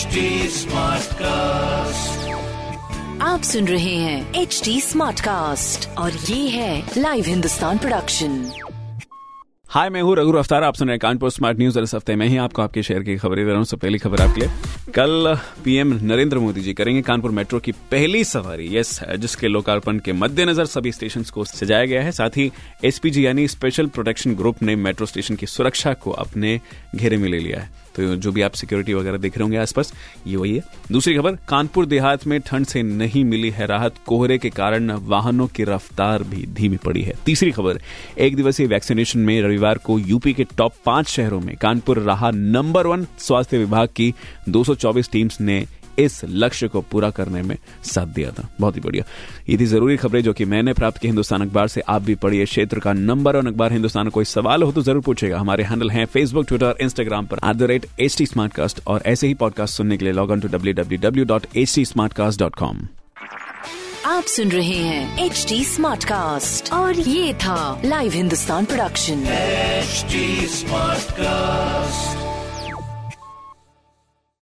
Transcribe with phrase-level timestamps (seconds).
[0.00, 0.20] HD
[1.14, 2.28] cast
[3.22, 8.52] आप सुन रहे हैं एच डी स्मार्ट कास्ट और ये है लाइव हिंदुस्तान प्रोडक्शन
[9.68, 12.16] हाय मैं हूँ रघु अफ्तार आप सुन रहे हैं कानपुर स्मार्ट न्यूज़ और इस हफ़्ते
[12.16, 14.50] में ही आपको आपके शहर की खबरें दे रहा हूँ। सब पहली खबर आपके लिए।
[14.94, 20.12] कल पीएम नरेंद्र मोदी जी करेंगे कानपुर मेट्रो की पहली सवारी। यस जिसके लोकार्पण के
[20.12, 22.50] मद्देनजर सभी स्टेशन को सजाया गया है। साथ ही
[22.84, 26.60] एसपीजी यानी स्पेशल प्रोटेक्शन ग्रुप ने मेट्रो स्टेशन की सुरक्षा को अपने
[26.96, 29.92] घेरे में ले लिया है। तो जो भी आप सिक्योरिटी वगैरह देख रहे होंगे आसपास,
[30.26, 30.62] ये वही है।
[30.92, 35.46] दूसरी खबर, कानपुर देहात में ठंड से नहीं मिली है राहत। कोहरे के कारण वाहनों
[35.46, 37.80] की रफ्तार भी धीमी पड़ी है। तीसरी खबर,
[38.18, 42.86] एक दिवसीय वैक्सीनेशन में रविवार को यूपी के टॉप पाँच शहरों में कानपुर रहा नंबर
[42.86, 44.14] वन स्वास्थ्य विभाग की
[44.48, 45.66] 224 टीम्स ने
[46.04, 49.04] इस लक्ष्य को पूरा करने में साथ दिया था। बहुत ही बढ़िया।
[49.48, 52.44] ये थी ज़रूरी खबरें जो कि मैंने प्राप्त की हिंदुस्तान अखबार से। आप भी पढ़िए
[52.44, 56.04] क्षेत्र का नंबर और अखबार हिंदुस्तान कोई सवाल हो तो ज़रूर पूछेगा। हमारे हैंडल है
[56.06, 58.26] फेसबुक ट्विटर इंस्टाग्राम पर at the rate H T
[58.86, 61.74] और ऐसे ही पॉडकास्ट सुनने के लिए log on to W W W dot H
[61.74, 61.84] T
[62.38, 62.86] dot com
[64.06, 69.24] आप सुन रहे हैं एच डी स्मार्ट कास्ट और ये था live Hindustan production
[69.80, 70.20] HD
[70.56, 72.39] Smartcast.